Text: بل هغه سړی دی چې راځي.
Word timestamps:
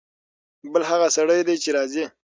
بل 0.73 0.83
هغه 0.91 1.07
سړی 1.17 1.39
دی 1.47 1.55
چې 1.63 1.69
راځي. 1.77 2.05